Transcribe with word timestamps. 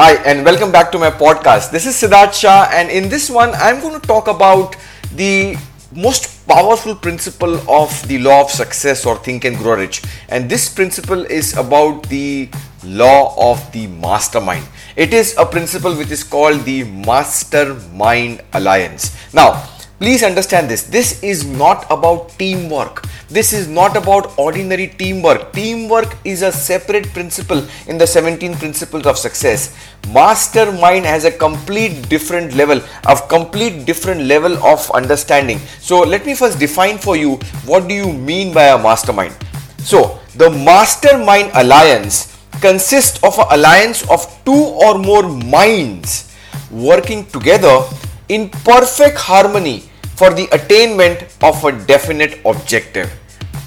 Hi, 0.00 0.14
and 0.24 0.46
welcome 0.46 0.72
back 0.72 0.90
to 0.92 0.98
my 0.98 1.10
podcast. 1.10 1.70
This 1.70 1.84
is 1.84 1.94
Siddharth 1.94 2.32
Shah, 2.32 2.70
and 2.72 2.88
in 2.88 3.10
this 3.10 3.28
one, 3.28 3.50
I'm 3.56 3.82
going 3.82 4.00
to 4.00 4.06
talk 4.06 4.28
about 4.28 4.74
the 5.14 5.58
most 5.94 6.48
powerful 6.48 6.94
principle 6.94 7.60
of 7.70 7.92
the 8.08 8.16
law 8.16 8.40
of 8.40 8.50
success 8.50 9.04
or 9.04 9.18
think 9.18 9.44
and 9.44 9.58
grow 9.58 9.76
rich. 9.76 10.02
And 10.30 10.48
this 10.48 10.72
principle 10.72 11.26
is 11.26 11.54
about 11.54 12.08
the 12.08 12.48
law 12.82 13.52
of 13.52 13.60
the 13.72 13.88
mastermind. 13.88 14.64
It 14.96 15.12
is 15.12 15.36
a 15.36 15.44
principle 15.44 15.94
which 15.94 16.10
is 16.10 16.24
called 16.24 16.64
the 16.64 16.84
mastermind 16.84 18.40
alliance. 18.54 19.14
Now, 19.34 19.68
please 20.00 20.22
understand 20.22 20.70
this. 20.70 20.84
This 20.84 21.22
is 21.22 21.44
not 21.44 21.84
about 21.90 22.30
teamwork. 22.38 23.04
This 23.28 23.52
is 23.52 23.68
not 23.68 23.98
about 23.98 24.32
ordinary 24.38 24.86
teamwork. 24.88 25.52
Teamwork 25.52 26.16
is 26.24 26.40
a 26.40 26.50
separate 26.50 27.12
principle 27.12 27.62
in 27.86 27.98
the 27.98 28.06
17 28.06 28.54
principles 28.54 29.04
of 29.04 29.18
success. 29.18 29.76
Mastermind 30.08 31.04
has 31.04 31.26
a 31.26 31.30
complete 31.30 32.08
different 32.08 32.54
level 32.54 32.80
of 33.06 33.28
complete 33.28 33.84
different 33.84 34.22
level 34.22 34.56
of 34.64 34.90
understanding. 34.92 35.58
So 35.80 36.00
let 36.00 36.24
me 36.24 36.34
first 36.34 36.58
define 36.58 36.96
for 36.96 37.14
you 37.14 37.34
what 37.66 37.86
do 37.86 37.94
you 37.94 38.10
mean 38.10 38.54
by 38.54 38.68
a 38.72 38.78
mastermind. 38.78 39.36
So 39.80 40.18
the 40.34 40.48
mastermind 40.48 41.50
alliance 41.54 42.38
consists 42.62 43.22
of 43.22 43.38
an 43.38 43.46
alliance 43.50 44.08
of 44.08 44.24
two 44.46 44.64
or 44.80 44.96
more 44.96 45.28
minds 45.28 46.34
working 46.70 47.26
together 47.26 47.84
in 48.28 48.48
perfect 48.48 49.18
harmony 49.18 49.89
for 50.20 50.30
the 50.34 50.46
attainment 50.52 51.24
of 51.40 51.64
a 51.64 51.72
definite 51.86 52.40
objective. 52.44 53.08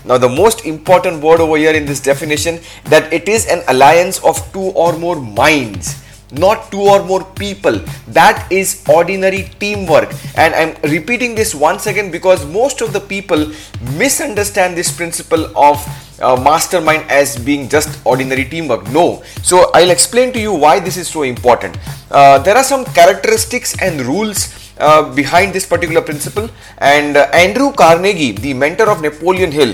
Now 0.06 0.20
the 0.20 0.30
most 0.30 0.66
important 0.68 1.24
word 1.24 1.40
over 1.40 1.58
here 1.58 1.74
in 1.74 1.86
this 1.88 2.00
definition 2.00 2.60
that 2.86 3.12
it 3.12 3.28
is 3.28 3.48
an 3.48 3.64
alliance 3.68 4.24
of 4.24 4.38
two 4.54 4.70
or 4.86 4.94
more 4.98 5.20
minds 5.20 6.00
not 6.34 6.72
two 6.72 6.82
or 6.82 7.04
more 7.06 7.24
people. 7.36 7.80
That 8.08 8.52
is 8.52 8.84
ordinary 8.90 9.52
teamwork. 9.60 10.14
And 10.36 10.56
i'm 10.56 10.92
repeating 10.92 11.36
this 11.36 11.54
once 11.54 11.86
again 11.86 12.10
because 12.10 12.46
most 12.46 12.82
of 12.82 12.92
the 12.92 13.00
people 13.00 13.52
misunderstand 13.98 14.76
this 14.76 14.92
principle 14.96 15.46
of 15.56 15.78
uh, 16.20 16.36
mastermind 16.42 17.06
as 17.10 17.38
being 17.38 17.70
just 17.70 18.00
ordinary 18.06 18.46
teamwork. 18.46 18.90
No. 18.92 19.24
So 19.44 19.70
i'll 19.76 19.92
explain 19.92 20.34
to 20.34 20.40
you 20.40 20.54
why 20.54 20.80
this 20.80 20.98
is 20.98 21.08
so 21.08 21.22
important. 21.22 21.78
Uh, 22.10 22.40
there 22.40 22.58
are 22.58 22.64
some 22.64 22.86
characteristics 22.86 23.80
and 23.80 24.02
rules 24.02 24.63
uh, 24.78 25.14
behind 25.14 25.54
this 25.54 25.66
particular 25.66 26.02
principle. 26.02 26.50
And 26.78 27.18
uh, 27.18 27.30
Andrew 27.34 27.72
Carnegie, 27.74 28.32
the 28.32 28.54
mentor 28.54 28.90
of 28.90 29.02
Napoleon 29.02 29.52
Hill, 29.52 29.74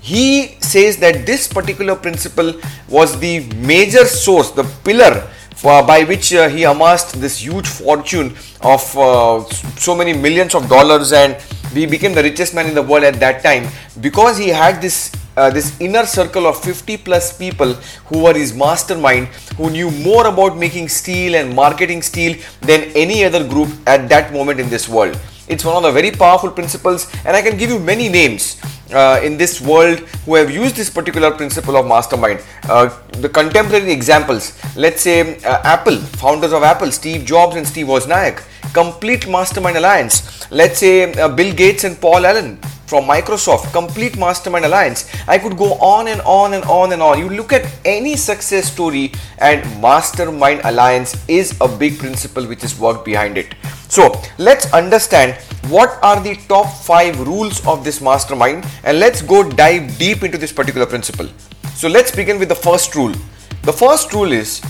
he 0.00 0.56
says 0.60 0.96
that 0.98 1.26
this 1.26 1.46
particular 1.46 1.94
principle 1.94 2.54
was 2.88 3.18
the 3.20 3.40
major 3.54 4.04
source, 4.06 4.50
the 4.50 4.64
pillar 4.84 5.28
for, 5.60 5.82
by 5.86 6.04
which 6.04 6.32
uh, 6.32 6.48
he 6.48 6.64
amassed 6.64 7.20
this 7.20 7.38
huge 7.38 7.66
fortune 7.66 8.34
of 8.62 8.96
uh, 8.96 9.44
so 9.76 9.94
many 9.94 10.12
millions 10.12 10.54
of 10.54 10.68
dollars 10.68 11.12
and 11.12 11.36
he 11.72 11.86
became 11.86 12.14
the 12.14 12.22
richest 12.22 12.54
man 12.54 12.66
in 12.66 12.74
the 12.74 12.82
world 12.82 13.04
at 13.04 13.20
that 13.20 13.42
time 13.42 13.68
because 14.00 14.38
he 14.38 14.48
had 14.48 14.80
this 14.80 15.12
uh, 15.40 15.50
this 15.56 15.68
inner 15.86 16.04
circle 16.18 16.46
of 16.50 16.62
50 16.62 16.96
plus 17.08 17.26
people 17.42 17.72
who 18.08 18.18
were 18.24 18.34
his 18.42 18.52
mastermind 18.64 19.28
who 19.58 19.70
knew 19.76 19.90
more 20.08 20.26
about 20.32 20.56
making 20.64 20.88
steel 21.00 21.34
and 21.40 21.54
marketing 21.64 22.02
steel 22.10 22.32
than 22.70 22.82
any 23.04 23.18
other 23.28 23.42
group 23.52 23.70
at 23.94 24.08
that 24.14 24.32
moment 24.38 24.60
in 24.64 24.68
this 24.74 24.88
world 24.96 25.18
it's 25.48 25.64
one 25.64 25.76
of 25.78 25.84
the 25.88 25.94
very 26.00 26.12
powerful 26.24 26.52
principles 26.58 27.08
and 27.24 27.36
i 27.38 27.42
can 27.46 27.56
give 27.62 27.70
you 27.74 27.80
many 27.92 28.08
names 28.20 28.44
uh, 28.92 29.20
in 29.22 29.36
this 29.36 29.60
world 29.60 29.98
who 30.24 30.34
have 30.34 30.50
used 30.50 30.76
this 30.76 30.90
particular 30.90 31.30
principle 31.30 31.76
of 31.76 31.86
mastermind. 31.86 32.40
Uh, 32.64 32.88
the 33.18 33.28
contemporary 33.28 33.92
examples, 33.92 34.58
let's 34.76 35.02
say 35.02 35.38
uh, 35.44 35.60
Apple, 35.64 35.96
founders 35.96 36.52
of 36.52 36.62
Apple, 36.62 36.90
Steve 36.90 37.24
Jobs 37.24 37.56
and 37.56 37.66
Steve 37.66 37.86
Wozniak, 37.86 38.42
complete 38.72 39.28
mastermind 39.28 39.76
alliance. 39.76 40.50
Let's 40.50 40.78
say 40.78 41.12
uh, 41.14 41.28
Bill 41.28 41.54
Gates 41.54 41.84
and 41.84 42.00
Paul 42.00 42.26
Allen, 42.26 42.58
from 42.90 43.04
Microsoft, 43.04 43.72
complete 43.72 44.18
mastermind 44.18 44.64
alliance. 44.64 45.08
I 45.28 45.38
could 45.38 45.56
go 45.56 45.74
on 45.74 46.08
and 46.08 46.20
on 46.22 46.54
and 46.54 46.64
on 46.64 46.92
and 46.92 47.00
on. 47.00 47.20
You 47.20 47.28
look 47.28 47.52
at 47.52 47.64
any 47.84 48.16
success 48.16 48.72
story, 48.72 49.12
and 49.38 49.62
mastermind 49.80 50.62
alliance 50.64 51.14
is 51.28 51.56
a 51.60 51.68
big 51.68 52.00
principle 52.00 52.48
which 52.48 52.64
is 52.64 52.76
worked 52.78 53.04
behind 53.04 53.38
it. 53.38 53.54
So 53.88 54.20
let's 54.38 54.72
understand 54.72 55.34
what 55.74 55.98
are 56.02 56.20
the 56.20 56.34
top 56.48 56.66
five 56.82 57.20
rules 57.20 57.64
of 57.64 57.84
this 57.84 58.00
mastermind 58.00 58.66
and 58.84 58.98
let's 58.98 59.22
go 59.22 59.48
dive 59.48 59.98
deep 59.98 60.24
into 60.24 60.38
this 60.38 60.52
particular 60.52 60.86
principle. 60.86 61.28
So 61.74 61.88
let's 61.88 62.14
begin 62.14 62.38
with 62.38 62.48
the 62.48 62.54
first 62.54 62.94
rule. 62.94 63.14
The 63.62 63.72
first 63.72 64.12
rule 64.12 64.32
is 64.32 64.62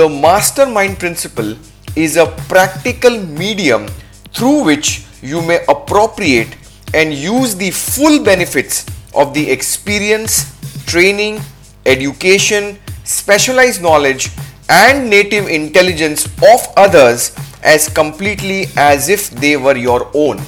the 0.00 0.08
mastermind 0.08 0.98
principle 0.98 1.56
is 1.96 2.16
a 2.16 2.26
practical 2.48 3.18
medium 3.42 3.88
through 4.32 4.64
which 4.64 5.06
you 5.22 5.40
may 5.42 5.64
appropriate 5.68 6.56
and 6.94 7.12
use 7.12 7.54
the 7.56 7.70
full 7.70 8.22
benefits 8.22 8.86
of 9.14 9.34
the 9.34 9.50
experience, 9.50 10.54
training, 10.86 11.40
education, 11.86 12.78
specialized 13.04 13.82
knowledge, 13.82 14.30
and 14.68 15.10
native 15.10 15.48
intelligence 15.48 16.26
of 16.26 16.60
others 16.76 17.34
as 17.62 17.88
completely 17.88 18.66
as 18.76 19.08
if 19.08 19.30
they 19.30 19.56
were 19.56 19.76
your 19.76 20.10
own. 20.14 20.40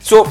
So, 0.00 0.26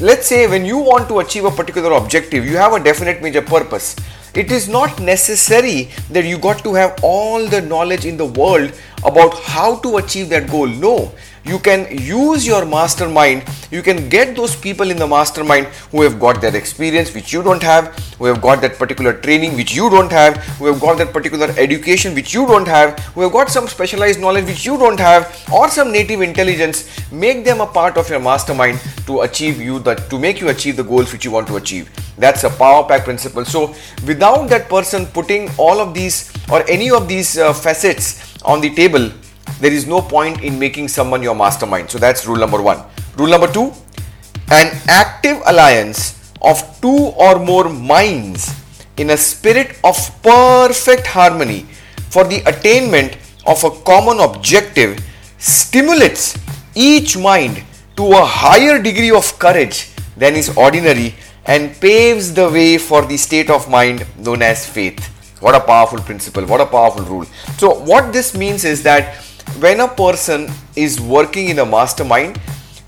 let's 0.00 0.26
say 0.26 0.46
when 0.46 0.64
you 0.64 0.78
want 0.78 1.08
to 1.08 1.20
achieve 1.20 1.44
a 1.44 1.50
particular 1.50 1.92
objective, 1.92 2.44
you 2.44 2.56
have 2.56 2.72
a 2.72 2.82
definite 2.82 3.22
major 3.22 3.42
purpose. 3.42 3.94
It 4.34 4.50
is 4.50 4.68
not 4.68 4.98
necessary 5.00 5.90
that 6.10 6.24
you 6.24 6.38
got 6.38 6.64
to 6.64 6.74
have 6.74 6.98
all 7.02 7.46
the 7.46 7.60
knowledge 7.60 8.04
in 8.04 8.16
the 8.16 8.26
world 8.26 8.72
about 9.04 9.34
how 9.40 9.76
to 9.76 9.98
achieve 9.98 10.28
that 10.30 10.50
goal. 10.50 10.66
No, 10.66 11.12
you 11.44 11.58
can 11.58 11.86
use 11.98 12.46
your 12.46 12.64
mastermind. 12.64 13.44
You 13.70 13.82
can 13.82 14.08
get 14.08 14.34
those 14.34 14.56
people 14.56 14.90
in 14.90 14.96
the 14.96 15.06
mastermind 15.06 15.66
who 15.90 16.02
have 16.02 16.18
got 16.18 16.40
that 16.40 16.54
experience 16.54 17.14
which 17.14 17.32
you 17.32 17.42
don't 17.42 17.62
have 17.62 17.96
who 18.18 18.26
have 18.26 18.40
got 18.40 18.60
that 18.62 18.78
particular 18.78 19.12
training 19.12 19.54
which 19.54 19.74
you 19.74 19.90
don't 19.90 20.10
have 20.10 20.36
who 20.58 20.66
have 20.66 20.80
got 20.80 20.96
that 20.98 21.12
particular 21.12 21.52
education 21.58 22.14
which 22.14 22.32
you 22.32 22.46
don't 22.46 22.66
have 22.66 22.98
who 23.14 23.22
have 23.22 23.32
got 23.32 23.50
some 23.50 23.68
specialized 23.68 24.20
knowledge 24.20 24.46
which 24.46 24.64
you 24.64 24.78
don't 24.78 24.98
have 24.98 25.44
or 25.52 25.68
some 25.68 25.92
native 25.92 26.22
intelligence. 26.22 26.88
Make 27.12 27.44
them 27.44 27.60
a 27.60 27.66
part 27.66 27.98
of 27.98 28.08
your 28.08 28.20
mastermind 28.20 28.80
to 29.06 29.20
achieve 29.22 29.60
you 29.60 29.80
that 29.80 30.08
to 30.10 30.18
make 30.18 30.40
you 30.40 30.48
achieve 30.48 30.76
the 30.76 30.84
goals 30.84 31.12
which 31.12 31.24
you 31.24 31.30
want 31.30 31.46
to 31.48 31.56
achieve. 31.56 31.90
That's 32.16 32.44
a 32.44 32.50
power 32.50 32.88
pack 32.88 33.04
principle. 33.04 33.44
So 33.44 33.74
without 34.06 34.48
that 34.48 34.68
person 34.68 35.06
putting 35.06 35.50
all 35.58 35.80
of 35.80 35.92
these 35.92 36.32
or 36.50 36.66
any 36.70 36.90
of 36.90 37.06
these 37.08 37.36
uh, 37.36 37.52
facets 37.52 38.40
on 38.42 38.60
the 38.60 38.74
table 38.74 39.10
there 39.60 39.72
is 39.72 39.86
no 39.86 40.00
point 40.00 40.42
in 40.42 40.58
making 40.58 40.88
someone 40.88 41.22
your 41.22 41.34
mastermind. 41.34 41.90
So 41.90 41.98
that's 41.98 42.26
rule 42.26 42.38
number 42.38 42.60
one. 42.60 42.82
Rule 43.16 43.28
number 43.28 43.50
two 43.52 43.72
an 44.50 44.76
active 44.88 45.40
alliance 45.46 46.32
of 46.42 46.60
two 46.80 47.12
or 47.16 47.38
more 47.38 47.68
minds 47.68 48.52
in 48.98 49.10
a 49.10 49.16
spirit 49.16 49.78
of 49.82 49.96
perfect 50.22 51.06
harmony 51.06 51.66
for 52.10 52.24
the 52.24 52.42
attainment 52.46 53.16
of 53.46 53.64
a 53.64 53.70
common 53.82 54.20
objective 54.20 55.02
stimulates 55.38 56.38
each 56.74 57.16
mind 57.16 57.62
to 57.96 58.04
a 58.12 58.24
higher 58.24 58.80
degree 58.82 59.10
of 59.10 59.38
courage 59.38 59.90
than 60.16 60.34
is 60.34 60.54
ordinary 60.56 61.14
and 61.46 61.74
paves 61.80 62.32
the 62.34 62.48
way 62.48 62.78
for 62.78 63.04
the 63.04 63.16
state 63.16 63.50
of 63.50 63.68
mind 63.68 64.06
known 64.18 64.42
as 64.42 64.66
faith. 64.68 65.10
What 65.40 65.54
a 65.54 65.60
powerful 65.60 65.98
principle, 66.00 66.46
what 66.46 66.60
a 66.60 66.66
powerful 66.66 67.04
rule. 67.04 67.24
So, 67.58 67.74
what 67.74 68.12
this 68.12 68.34
means 68.36 68.64
is 68.64 68.82
that 68.84 69.23
when 69.58 69.80
a 69.80 69.88
person 69.88 70.50
is 70.76 71.00
working 71.00 71.48
in 71.48 71.58
a 71.58 71.66
mastermind, 71.66 72.40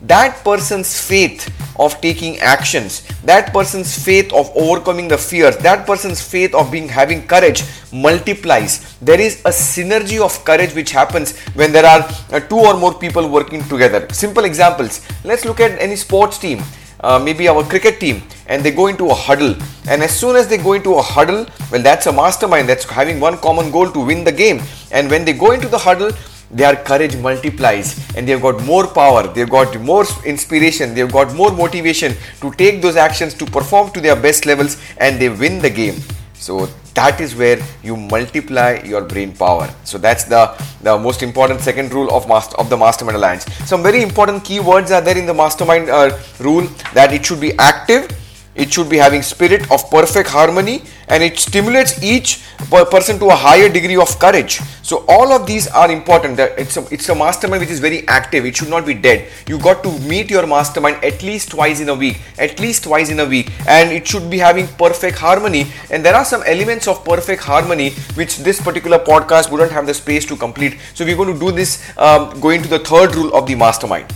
that 0.03 0.45
person's 0.45 1.01
faith 1.01 1.53
of 1.79 2.01
taking 2.01 2.39
actions, 2.39 3.03
that 3.25 3.53
person's 3.53 4.03
faith 4.05 4.33
of 4.33 4.51
overcoming 4.57 5.09
the 5.09 5.19
fears, 5.19 5.57
that 5.59 5.87
person's 5.87 6.21
faith 6.21 6.55
of 6.55 6.71
being 6.71 6.89
having 6.89 7.27
courage 7.27 7.65
multiplies. 7.93 8.97
There 9.01 9.21
is 9.21 9.41
a 9.41 9.51
synergy 9.51 10.21
of 10.21 10.45
courage 10.45 10.75
which 10.75 10.91
happens 10.93 11.39
when 11.55 11.73
there 11.73 11.85
are 11.87 12.09
uh, 12.33 12.41
two 12.41 12.59
or 12.59 12.77
more 12.77 12.95
people 12.95 13.29
working 13.29 13.63
together. 13.65 14.07
Simple 14.13 14.45
examples. 14.45 15.07
Let's 15.25 15.45
look 15.45 15.61
at 15.61 15.81
any 15.81 15.97
sports 15.97 16.39
team. 16.39 16.63
Uh, 17.01 17.19
maybe 17.19 17.47
our 17.47 17.63
cricket 17.63 18.01
team 18.01 18.23
and 18.47 18.65
they 18.65 18.71
go 18.71 18.87
into 18.87 19.11
a 19.11 19.15
huddle 19.15 19.55
and 19.87 20.03
as 20.03 20.19
soon 20.19 20.35
as 20.35 20.49
they 20.49 20.57
go 20.57 20.73
into 20.73 20.95
a 20.95 21.03
huddle 21.03 21.47
well 21.71 21.83
that's 21.83 22.07
a 22.07 22.13
mastermind 22.13 22.67
that's 22.67 22.85
having 22.87 23.21
one 23.21 23.37
common 23.37 23.71
goal 23.71 23.91
to 23.91 24.01
win 24.01 24.25
the 24.25 24.33
game 24.33 24.63
and 24.93 25.11
when 25.11 25.23
they 25.23 25.35
go 25.35 25.53
into 25.53 25.69
the 25.69 25.77
huddle 25.77 26.11
their 26.51 26.77
courage 26.77 27.17
multiplies 27.17 27.99
and 28.17 28.29
they've 28.29 28.41
got 28.41 28.63
more 28.65 28.87
power, 28.87 29.27
they've 29.27 29.51
got 29.51 29.79
more 29.81 30.05
inspiration, 30.25 30.95
they've 30.95 31.13
got 31.13 31.35
more 31.35 31.51
motivation 31.51 32.15
to 32.41 32.51
take 32.53 32.83
those 32.83 32.97
actions 32.97 33.35
to 33.35 33.47
perform 33.47 33.91
to 33.93 34.01
their 34.01 34.17
best 34.17 34.47
levels 34.47 34.77
and 34.99 35.21
they 35.21 35.29
win 35.29 35.61
the 35.61 35.71
game. 35.71 35.97
So 36.35 36.69
that 36.95 37.21
is 37.21 37.35
where 37.35 37.59
you 37.83 37.97
multiply 37.97 38.81
your 38.85 39.03
brain 39.03 39.33
power. 39.33 39.69
So 39.85 39.99
that's 39.99 40.25
the, 40.25 40.55
the 40.83 40.99
most 40.99 41.23
important 41.23 41.61
second 41.61 41.93
rule 41.93 42.11
of 42.15 42.29
master 42.29 42.57
of 42.59 42.71
the 42.71 42.77
mastermind 42.77 43.17
alliance. 43.17 43.45
Some 43.67 43.83
very 43.83 44.03
important 44.03 44.45
keywords 44.45 44.91
are 44.91 45.01
there 45.01 45.17
in 45.17 45.27
the 45.27 45.35
mastermind 45.35 45.91
uh, 45.91 46.19
rule 46.39 46.67
that 46.95 47.13
it 47.13 47.25
should 47.25 47.41
be 47.41 47.53
active, 47.59 48.11
it 48.57 48.73
should 48.73 48.89
be 48.89 48.97
having 48.97 49.23
spirit 49.23 49.71
of 49.71 49.89
perfect 49.91 50.29
harmony 50.29 50.83
and 51.09 51.23
it 51.23 51.39
stimulates 51.39 52.03
each 52.03 52.43
person 52.91 53.19
to 53.19 53.27
a 53.27 53.35
higher 53.35 53.69
degree 53.69 53.97
of 53.97 54.19
courage. 54.19 54.61
So 54.83 55.05
all 55.09 55.33
of 55.33 55.47
these 55.47 55.69
are 55.69 55.91
important. 55.91 56.39
It's 56.39 56.77
a, 56.77 56.87
it's 56.91 57.09
a 57.09 57.15
mastermind 57.15 57.61
which 57.61 57.71
is 57.71 57.81
very 57.81 58.07
active. 58.09 58.45
It 58.45 58.57
should 58.57 58.71
not 58.71 58.87
be 58.87 58.95
dead. 58.95 59.29
You 59.47 59.59
got 59.59 59.83
to 59.85 59.99
meet 60.01 60.31
your 60.31 60.47
mastermind 60.47 61.05
at 61.05 61.23
least 61.23 61.51
twice 61.51 61.81
in 61.81 61.89
a 61.89 61.95
week 61.95 62.19
at 62.39 62.61
least 62.61 62.85
twice 62.85 63.11
in 63.11 63.21
a 63.21 63.25
week 63.25 63.51
and 63.67 63.91
it 63.93 64.07
should 64.07 64.31
be 64.31 64.39
having 64.39 64.67
perfect 64.67 65.19
harmony. 65.19 65.67
And 65.91 66.05
there 66.05 66.15
are 66.15 66.25
some 66.25 66.43
elements 66.47 66.89
of 66.89 67.05
perfect 67.05 67.43
harmony 67.43 67.91
which 68.15 68.39
this 68.39 68.61
particular 68.61 68.99
podcast 68.99 69.51
wouldn't 69.51 69.73
have 69.73 69.87
the 69.87 69.95
space 69.95 70.25
to 70.27 70.37
complete. 70.37 70.79
So 70.95 71.05
we're 71.05 71.17
going 71.17 71.33
to 71.33 71.39
do 71.39 71.53
this 71.53 71.83
um, 71.99 72.39
going 72.41 72.63
to 72.63 72.69
the 72.69 72.79
third 72.79 73.15
rule 73.15 73.35
of 73.35 73.47
the 73.47 73.55
mastermind. 73.55 74.13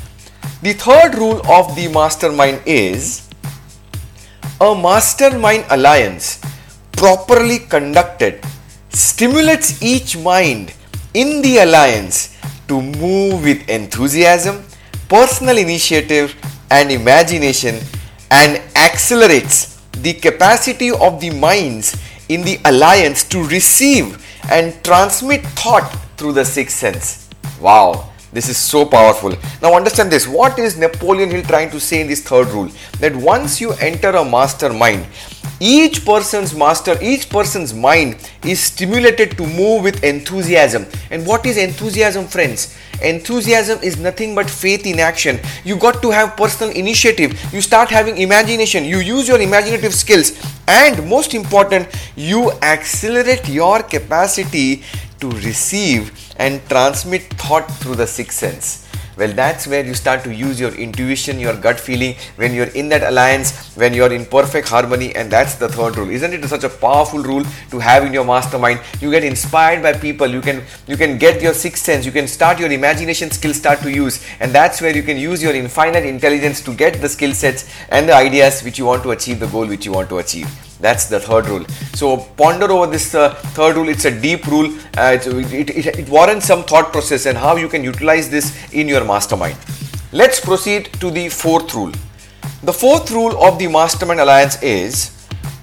The 0.62 0.75
third 0.75 1.14
rule 1.14 1.40
of 1.50 1.75
the 1.75 1.88
mastermind 1.88 2.62
is 2.66 3.29
a 4.62 4.74
mastermind 4.74 5.64
alliance 5.70 6.38
properly 6.92 7.60
conducted 7.60 8.44
stimulates 8.90 9.80
each 9.80 10.18
mind 10.18 10.74
in 11.14 11.40
the 11.40 11.58
alliance 11.64 12.36
to 12.68 12.82
move 12.82 13.42
with 13.42 13.66
enthusiasm, 13.70 14.62
personal 15.08 15.56
initiative, 15.56 16.36
and 16.70 16.92
imagination 16.92 17.80
and 18.30 18.60
accelerates 18.76 19.80
the 20.02 20.12
capacity 20.12 20.90
of 20.90 21.18
the 21.20 21.30
minds 21.30 21.96
in 22.28 22.42
the 22.42 22.60
alliance 22.66 23.24
to 23.24 23.42
receive 23.48 24.22
and 24.50 24.76
transmit 24.84 25.40
thought 25.56 25.88
through 26.18 26.32
the 26.34 26.44
sixth 26.44 26.76
sense. 26.76 27.30
Wow, 27.62 28.09
this 28.32 28.48
is 28.48 28.56
so 28.56 28.84
powerful. 28.84 29.34
Now 29.60 29.74
understand 29.74 30.10
this. 30.10 30.28
What 30.28 30.58
is 30.58 30.78
Napoleon 30.78 31.30
Hill 31.30 31.42
trying 31.42 31.70
to 31.70 31.80
say 31.80 32.00
in 32.00 32.06
this 32.06 32.22
third 32.22 32.48
rule? 32.48 32.70
That 33.00 33.14
once 33.16 33.60
you 33.60 33.72
enter 33.72 34.10
a 34.10 34.24
mastermind, 34.24 35.06
each 35.60 36.06
person's 36.06 36.54
master, 36.54 36.96
each 37.02 37.28
person's 37.28 37.74
mind 37.74 38.16
is 38.42 38.60
stimulated 38.60 39.36
to 39.36 39.46
move 39.46 39.82
with 39.82 40.02
enthusiasm. 40.02 40.86
And 41.10 41.26
what 41.26 41.44
is 41.44 41.58
enthusiasm, 41.58 42.26
friends? 42.26 42.74
Enthusiasm 43.02 43.78
is 43.82 43.98
nothing 43.98 44.34
but 44.34 44.48
faith 44.48 44.86
in 44.86 44.98
action. 44.98 45.38
You 45.62 45.76
got 45.76 46.00
to 46.00 46.10
have 46.10 46.34
personal 46.34 46.74
initiative. 46.74 47.38
You 47.52 47.60
start 47.60 47.90
having 47.90 48.16
imagination. 48.16 48.84
You 48.84 49.00
use 49.00 49.28
your 49.28 49.40
imaginative 49.40 49.94
skills. 49.94 50.32
And 50.66 51.06
most 51.06 51.34
important, 51.34 51.88
you 52.16 52.52
accelerate 52.62 53.46
your 53.46 53.82
capacity 53.82 54.82
to 55.20 55.30
receive 55.30 56.10
and 56.38 56.66
transmit 56.70 57.22
thought 57.34 57.70
through 57.80 57.96
the 57.96 58.06
sixth 58.06 58.38
sense 58.38 58.86
well 59.20 59.32
that's 59.40 59.66
where 59.66 59.84
you 59.84 59.94
start 59.94 60.24
to 60.24 60.32
use 60.32 60.58
your 60.58 60.72
intuition 60.84 61.38
your 61.38 61.54
gut 61.64 61.78
feeling 61.78 62.14
when 62.36 62.54
you're 62.54 62.72
in 62.82 62.88
that 62.88 63.02
alliance 63.02 63.69
when 63.80 63.94
you're 63.94 64.12
in 64.12 64.24
perfect 64.26 64.68
harmony 64.68 65.14
and 65.14 65.30
that's 65.30 65.54
the 65.62 65.68
third 65.68 65.96
rule 65.96 66.10
isn't 66.18 66.32
it 66.34 66.44
such 66.52 66.64
a 66.64 66.68
powerful 66.68 67.22
rule 67.30 67.44
to 67.70 67.78
have 67.78 68.04
in 68.04 68.12
your 68.12 68.24
mastermind 68.24 68.80
you 69.00 69.10
get 69.10 69.24
inspired 69.24 69.82
by 69.82 69.92
people 70.06 70.26
you 70.26 70.40
can 70.48 70.62
you 70.86 70.96
can 71.02 71.18
get 71.18 71.42
your 71.42 71.54
sixth 71.54 71.84
sense 71.84 72.06
you 72.06 72.12
can 72.12 72.28
start 72.28 72.58
your 72.58 72.70
imagination 72.70 73.30
skills 73.30 73.56
start 73.56 73.80
to 73.80 73.90
use 73.90 74.24
and 74.40 74.52
that's 74.52 74.80
where 74.80 74.94
you 74.94 75.02
can 75.02 75.16
use 75.16 75.42
your 75.42 75.54
infinite 75.54 76.04
intelligence 76.04 76.60
to 76.60 76.74
get 76.74 77.00
the 77.00 77.08
skill 77.08 77.32
sets 77.32 77.70
and 77.90 78.08
the 78.08 78.14
ideas 78.14 78.62
which 78.62 78.78
you 78.78 78.84
want 78.84 79.02
to 79.02 79.12
achieve 79.12 79.40
the 79.40 79.46
goal 79.48 79.66
which 79.66 79.86
you 79.86 79.92
want 79.92 80.08
to 80.08 80.18
achieve 80.18 80.50
that's 80.80 81.06
the 81.06 81.20
third 81.20 81.46
rule. 81.46 81.64
So 81.94 82.16
ponder 82.16 82.70
over 82.72 82.86
this 82.86 83.14
uh, 83.14 83.34
third 83.56 83.76
rule. 83.76 83.88
It's 83.88 84.06
a 84.06 84.20
deep 84.20 84.46
rule. 84.46 84.74
Uh, 84.96 85.18
it, 85.20 85.70
it, 85.70 85.86
it 85.86 86.08
warrants 86.08 86.46
some 86.46 86.62
thought 86.64 86.90
process 86.90 87.26
and 87.26 87.36
how 87.36 87.56
you 87.56 87.68
can 87.68 87.84
utilize 87.84 88.30
this 88.30 88.72
in 88.72 88.88
your 88.88 89.04
mastermind. 89.04 89.58
Let's 90.12 90.40
proceed 90.40 90.86
to 91.00 91.10
the 91.10 91.28
fourth 91.28 91.74
rule. 91.74 91.92
The 92.62 92.74
fourth 92.74 93.10
rule 93.10 93.40
of 93.42 93.58
the 93.58 93.68
mastermind 93.68 94.20
alliance 94.20 94.60
is 94.62 95.16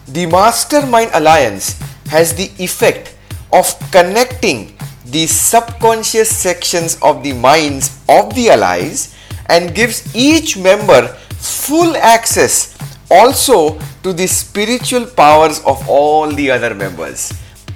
the 0.07 0.25
mastermind 0.25 1.11
alliance 1.13 1.77
has 2.09 2.33
the 2.33 2.49
effect 2.57 3.13
of 3.53 3.69
connecting 3.91 4.75
the 5.05 5.27
subconscious 5.27 6.35
sections 6.35 6.97
of 7.03 7.21
the 7.21 7.33
minds 7.33 8.01
of 8.09 8.33
the 8.33 8.49
allies 8.49 9.13
and 9.45 9.75
gives 9.75 10.09
each 10.15 10.57
member 10.57 11.07
full 11.37 11.95
access 11.97 12.75
also 13.11 13.77
to 14.01 14.11
the 14.11 14.25
spiritual 14.25 15.05
powers 15.05 15.61
of 15.69 15.77
all 15.87 16.31
the 16.31 16.49
other 16.49 16.73
members. 16.73 17.31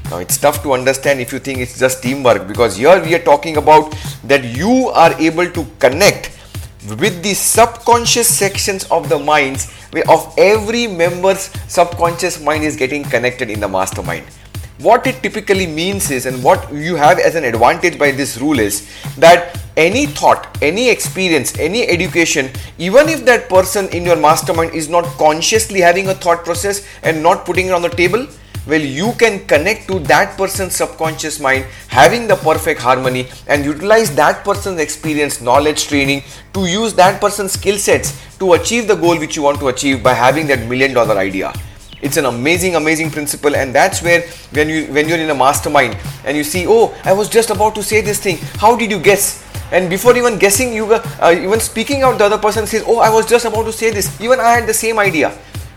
Now 0.10 0.18
it's 0.18 0.38
tough 0.40 0.64
to 0.64 0.74
understand 0.74 1.22
if 1.22 1.32
you 1.32 1.38
think 1.38 1.60
it's 1.60 1.78
just 1.78 2.02
teamwork 2.02 2.48
because 2.48 2.76
here 2.76 3.00
we 3.00 3.14
are 3.14 3.24
talking 3.24 3.58
about 3.58 3.94
that 4.24 4.44
you 4.44 4.90
are 4.90 5.14
able 5.22 5.46
to 5.52 5.66
connect 5.78 6.41
with 6.88 7.22
the 7.22 7.34
subconscious 7.34 8.28
sections 8.28 8.86
of 8.86 9.08
the 9.10 9.20
minds 9.20 9.72
of 10.10 10.34
every 10.38 10.88
member's 10.88 11.52
subconscious 11.68 12.42
mind 12.42 12.64
is 12.64 12.76
getting 12.76 13.04
connected 13.04 13.50
in 13.50 13.60
the 13.60 13.68
mastermind. 13.68 14.26
What 14.80 15.06
it 15.06 15.22
typically 15.22 15.68
means 15.68 16.10
is 16.10 16.26
and 16.26 16.44
what 16.44 16.74
you 16.74 16.96
have 16.96 17.20
as 17.20 17.36
an 17.36 17.44
advantage 17.44 18.00
by 18.00 18.12
this 18.12 18.40
rule 18.40 18.58
is 18.58 18.90
that 19.18 19.60
any 19.78 20.06
thought 20.06 20.58
any 20.62 20.90
experience 20.90 21.58
any 21.58 21.88
education 21.88 22.50
even 22.78 23.08
if 23.08 23.24
that 23.24 23.48
person 23.48 23.88
in 23.90 24.04
your 24.04 24.18
mastermind 24.18 24.74
is 24.74 24.90
not 24.90 25.06
consciously 25.18 25.80
having 25.80 26.10
a 26.10 26.14
thought 26.14 26.44
process 26.44 26.86
and 27.04 27.24
not 27.24 27.46
putting 27.46 27.68
it 27.68 27.72
on 27.72 27.82
the 27.82 27.90
table 27.90 28.28
well 28.68 28.82
you 28.82 29.12
can 29.18 29.44
connect 29.48 29.88
to 29.88 29.98
that 30.00 30.38
person's 30.38 30.76
subconscious 30.76 31.40
mind 31.40 31.66
having 31.88 32.28
the 32.28 32.36
perfect 32.36 32.80
harmony 32.80 33.28
and 33.48 33.66
utilize 33.66 34.14
that 34.16 34.44
person's 34.46 34.80
experience 34.80 35.42
knowledge 35.42 35.88
training 35.88 36.22
to 36.54 36.66
use 36.68 36.94
that 36.94 37.20
person's 37.20 37.54
skill 37.54 37.78
sets 37.78 38.14
to 38.38 38.54
achieve 38.54 38.88
the 38.88 38.96
goal 38.96 39.18
which 39.18 39.36
you 39.36 39.42
want 39.42 39.60
to 39.60 39.68
achieve 39.68 40.04
by 40.04 40.14
having 40.14 40.48
that 40.48 40.68
million 40.68 40.94
dollar 40.94 41.18
idea. 41.18 41.52
It's 42.02 42.18
an 42.18 42.26
amazing 42.26 42.76
amazing 42.76 43.12
principle 43.12 43.56
and 43.56 43.74
that's 43.74 44.02
where 44.02 44.22
when 44.52 44.70
you 44.70 44.86
when 44.94 45.08
you're 45.10 45.20
in 45.20 45.30
a 45.30 45.36
mastermind 45.36 45.98
and 46.26 46.36
you 46.38 46.44
see 46.44 46.66
oh 46.68 46.96
i 47.04 47.14
was 47.14 47.30
just 47.30 47.52
about 47.52 47.76
to 47.76 47.84
say 47.84 48.02
this 48.02 48.20
thing. 48.20 48.38
How 48.58 48.76
did 48.76 48.92
you 48.92 49.00
guess? 49.00 49.48
And 49.72 49.90
before 49.90 50.18
even 50.18 50.38
guessing 50.38 50.74
you 50.74 50.94
uh, 50.94 51.36
even 51.36 51.60
speaking 51.60 52.02
out 52.04 52.18
the 52.18 52.26
other 52.26 52.38
person 52.38 52.68
says 52.68 52.84
oh 52.86 53.00
i 53.00 53.10
was 53.10 53.26
just 53.26 53.46
about 53.46 53.64
to 53.66 53.72
say 53.74 53.92
this. 53.92 54.20
Even 54.22 54.40
i 54.40 54.52
had 54.52 54.68
the 54.68 54.74
same 54.74 55.00
idea 55.00 55.32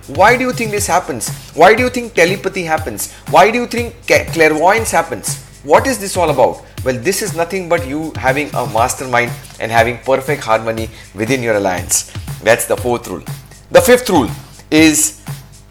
why 0.09 0.37
do 0.37 0.45
you 0.45 0.53
think 0.53 0.71
this 0.71 0.87
happens? 0.87 1.29
Why 1.55 1.75
do 1.75 1.83
you 1.83 1.89
think 1.89 2.15
telepathy 2.15 2.63
happens? 2.63 3.13
Why 3.31 3.51
do 3.51 3.59
you 3.59 3.67
think 3.67 3.95
clairvoyance 4.07 4.91
happens? 4.91 5.43
What 5.63 5.87
is 5.87 5.99
this 5.99 6.17
all 6.17 6.29
about? 6.29 6.63
Well 6.85 6.99
this 6.99 7.23
is 7.23 7.35
nothing 7.35 7.71
but 7.71 7.87
you 7.87 8.13
having 8.17 8.49
a 8.55 8.67
mastermind 8.67 9.33
and 9.61 9.73
having 9.73 9.97
perfect 9.99 10.43
harmony 10.45 10.91
within 11.15 11.43
your 11.43 11.57
alliance. 11.57 12.13
That's 12.43 12.67
the 12.67 12.77
fourth 12.77 13.09
rule. 13.09 13.23
The 13.71 13.81
fifth 13.81 14.11
rule 14.11 14.29
is 14.71 15.23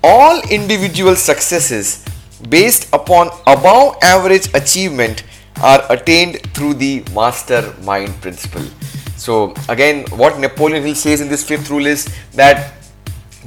all 0.03 0.41
individual 0.49 1.15
successes 1.15 2.03
based 2.49 2.91
upon 2.91 3.29
above 3.45 3.97
average 4.01 4.47
achievement 4.55 5.23
are 5.61 5.85
attained 5.91 6.41
through 6.55 6.73
the 6.73 7.03
mastermind 7.13 8.19
principle. 8.21 8.65
So, 9.15 9.53
again, 9.69 10.05
what 10.17 10.39
Napoleon 10.39 10.83
Hill 10.83 10.95
says 10.95 11.21
in 11.21 11.29
this 11.29 11.47
fifth 11.47 11.69
rule 11.69 11.85
is 11.85 12.09
that 12.33 12.73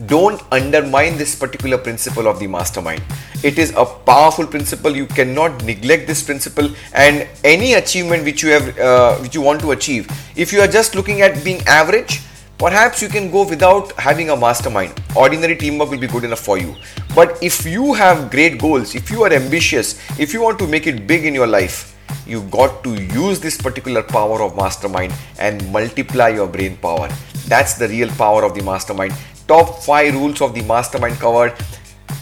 don't 0.06 0.42
undermine 0.52 1.16
this 1.16 1.34
particular 1.34 1.78
principle 1.78 2.26
of 2.26 2.38
the 2.38 2.46
mastermind. 2.46 3.02
It 3.42 3.58
is 3.58 3.70
a 3.76 3.84
powerful 3.84 4.46
principle. 4.46 4.94
You 4.94 5.06
cannot 5.06 5.64
neglect 5.64 6.06
this 6.06 6.22
principle, 6.22 6.70
and 6.92 7.26
any 7.44 7.74
achievement 7.74 8.24
which 8.24 8.42
you 8.42 8.50
have, 8.50 8.78
uh, 8.78 9.16
which 9.16 9.34
you 9.34 9.40
want 9.40 9.60
to 9.62 9.70
achieve, 9.72 10.08
if 10.36 10.52
you 10.52 10.60
are 10.60 10.68
just 10.68 10.94
looking 10.94 11.22
at 11.22 11.42
being 11.44 11.62
average, 11.66 12.20
Perhaps 12.58 13.02
you 13.02 13.08
can 13.08 13.30
go 13.30 13.46
without 13.46 13.92
having 14.00 14.30
a 14.30 14.36
mastermind. 14.36 14.98
Ordinary 15.14 15.56
teamwork 15.56 15.90
will 15.90 15.98
be 15.98 16.06
good 16.06 16.24
enough 16.24 16.40
for 16.40 16.56
you. 16.56 16.74
But 17.14 17.36
if 17.42 17.66
you 17.66 17.92
have 17.92 18.30
great 18.30 18.58
goals, 18.58 18.94
if 18.94 19.10
you 19.10 19.24
are 19.24 19.30
ambitious, 19.30 20.00
if 20.18 20.32
you 20.32 20.40
want 20.40 20.58
to 20.60 20.66
make 20.66 20.86
it 20.86 21.06
big 21.06 21.26
in 21.26 21.34
your 21.34 21.46
life, 21.46 21.94
you 22.26 22.42
got 22.42 22.83
to 22.85 22.95
use 22.95 23.40
this 23.40 23.56
particular 23.61 24.02
power 24.02 24.42
of 24.42 24.56
mastermind 24.56 25.12
and 25.38 25.71
multiply 25.73 26.28
your 26.28 26.49
brain 26.49 26.76
power. 26.78 27.09
That's 27.47 27.75
the 27.75 27.88
real 27.88 28.09
power 28.11 28.45
of 28.45 28.54
the 28.54 28.62
mastermind. 28.62 29.14
Top 29.47 29.83
5 29.83 30.14
rules 30.14 30.42
of 30.42 30.54
the 30.54 30.62
mastermind 30.62 31.16
covered. 31.16 31.54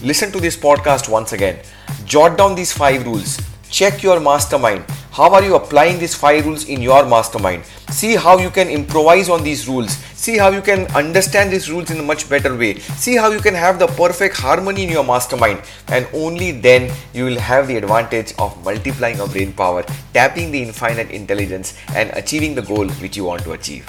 Listen 0.01 0.31
to 0.31 0.39
this 0.39 0.55
podcast 0.55 1.09
once 1.09 1.33
again. 1.33 1.59
Jot 2.05 2.37
down 2.37 2.53
these 2.53 2.71
5 2.71 3.05
rules. 3.05 3.41
Check 3.69 4.03
your 4.03 4.19
mastermind 4.19 4.85
how 5.15 5.33
are 5.33 5.41
you 5.41 5.55
applying 5.55 5.97
these 5.97 6.13
five 6.13 6.45
rules 6.45 6.67
in 6.67 6.81
your 6.81 7.05
mastermind? 7.07 7.63
See 7.89 8.17
how 8.17 8.37
you 8.37 8.49
can 8.49 8.67
improvise 8.67 9.29
on 9.29 9.43
these 9.43 9.65
rules. 9.65 9.91
See 10.13 10.37
how 10.37 10.49
you 10.49 10.61
can 10.61 10.87
understand 10.87 11.53
these 11.53 11.71
rules 11.71 11.89
in 11.89 11.99
a 11.99 12.03
much 12.03 12.27
better 12.27 12.53
way. 12.53 12.79
See 13.03 13.15
how 13.15 13.31
you 13.31 13.39
can 13.39 13.53
have 13.53 13.79
the 13.79 13.87
perfect 13.87 14.35
harmony 14.35 14.83
in 14.83 14.89
your 14.89 15.05
mastermind. 15.05 15.61
And 15.87 16.05
only 16.13 16.51
then 16.51 16.91
you 17.13 17.23
will 17.23 17.39
have 17.39 17.69
the 17.69 17.77
advantage 17.77 18.33
of 18.37 18.61
multiplying 18.65 19.15
your 19.15 19.29
brain 19.29 19.53
power, 19.53 19.85
tapping 20.13 20.51
the 20.51 20.61
infinite 20.61 21.11
intelligence, 21.11 21.79
and 21.95 22.11
achieving 22.11 22.53
the 22.53 22.63
goal 22.63 22.89
which 22.99 23.15
you 23.15 23.23
want 23.23 23.43
to 23.43 23.53
achieve. 23.53 23.87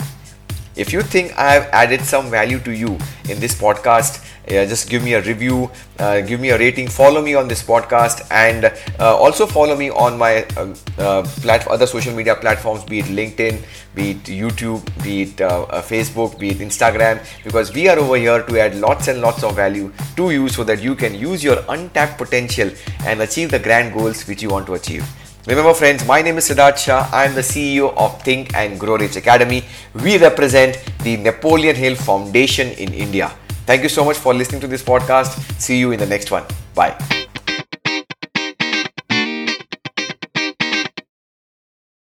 If 0.76 0.92
you 0.92 1.02
think 1.02 1.37
I 1.37 1.54
have 1.54 1.68
added 1.73 2.02
some 2.02 2.30
value 2.30 2.61
to 2.61 2.71
you 2.71 2.99
in 3.28 3.40
this 3.40 3.59
podcast, 3.59 4.23
uh, 4.49 4.65
just 4.67 4.88
give 4.88 5.03
me 5.03 5.15
a 5.15 5.23
review, 5.23 5.71
uh, 5.99 6.21
give 6.21 6.41
me 6.41 6.50
a 6.50 6.59
rating, 6.59 6.88
follow 6.88 7.21
me 7.21 7.35
on 7.35 7.49
this 7.49 7.62
podcast, 7.62 8.26
and 8.31 8.67
uh, 9.00 9.17
also 9.17 9.47
follow 9.47 9.76
me 9.76 9.91
on 9.91 10.17
my 10.17 10.45
uh, 10.57 10.75
uh, 10.99 11.23
plat- 11.43 11.67
other 11.67 11.87
social 11.87 12.15
media 12.15 12.35
platforms, 12.35 12.85
be 12.85 13.00
it 13.00 13.07
LinkedIn, 13.07 13.62
be 13.95 14.11
it 14.12 14.23
YouTube, 14.25 14.83
be 15.03 15.23
it 15.23 15.41
uh, 15.41 15.62
uh, 15.65 15.83
Facebook, 15.83 16.38
be 16.38 16.50
it 16.50 16.59
Instagram, 16.59 17.25
because 17.45 17.73
we 17.73 17.88
are 17.88 17.99
over 17.99 18.17
here 18.17 18.43
to 18.43 18.61
add 18.61 18.76
lots 18.76 19.09
and 19.09 19.21
lots 19.21 19.43
of 19.43 19.57
value 19.57 19.93
to 20.17 20.31
you 20.31 20.49
so 20.49 20.62
that 20.65 20.83
you 20.83 20.95
can 20.95 21.15
use 21.15 21.43
your 21.43 21.65
untapped 21.69 22.19
potential 22.19 22.71
and 23.05 23.21
achieve 23.21 23.50
the 23.50 23.59
grand 23.59 23.93
goals 23.93 24.26
which 24.29 24.43
you 24.43 24.50
want 24.50 24.67
to 24.67 24.75
achieve. 24.75 25.05
Remember, 25.47 25.75
friends, 25.75 26.05
my 26.05 26.23
name 26.23 26.38
is 26.38 26.49
Siddharth 26.49 26.76
Shah. 26.76 27.09
I 27.12 27.25
am 27.25 27.35
the 27.37 27.41
CEO 27.41 27.97
of 27.97 28.21
Think 28.23 28.53
and 28.57 28.81
Grow 28.81 28.97
Rich 28.97 29.15
Academy. 29.15 29.65
We 29.95 30.19
represent 30.19 30.76
the 31.05 31.17
Napoleon 31.19 31.76
Hill 31.76 31.95
Foundation 31.95 32.69
in 32.71 32.93
India. 32.93 33.31
Thank 33.67 33.83
you 33.83 33.89
so 33.89 34.05
much 34.05 34.17
for 34.17 34.33
listening 34.33 34.61
to 34.61 34.67
this 34.69 34.83
podcast. 34.83 35.61
See 35.61 35.79
you 35.79 35.93
in 35.93 35.99
the 35.99 36.07
next 36.07 36.31
one. 36.31 36.45
Bye. 36.75 37.25